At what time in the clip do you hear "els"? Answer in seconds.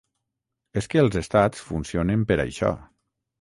1.03-1.17